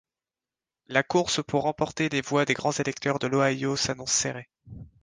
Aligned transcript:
La 0.87 1.03
course 1.03 1.43
pour 1.43 1.61
remporter 1.61 2.09
les 2.09 2.21
voix 2.21 2.43
des 2.43 2.55
grands 2.55 2.71
électeurs 2.71 3.19
de 3.19 3.27
l’Ohio 3.27 3.75
s’annonce 3.77 4.11
serrée. 4.13 4.49